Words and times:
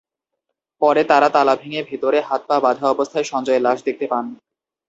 পরে 0.81 1.01
তাঁরা 1.03 1.29
তালা 1.29 1.53
ভেঙে 1.55 1.81
ভেতরে 1.89 2.19
হাত-পা 2.21 2.57
বাঁধা 2.59 2.85
অবস্থায় 2.89 3.25
সঞ্জয়ের 3.31 3.61
লাশ 3.61 3.79
দেখতে 3.87 4.05
পান। 4.07 4.25